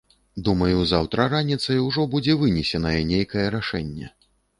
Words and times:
Думаю, 0.45 0.77
заўтра 0.91 1.27
раніцай 1.33 1.81
ужо 1.87 2.05
будзе 2.13 2.33
вынесенае 2.45 2.95
нейкае 3.11 3.45
рашэнне. 3.57 4.09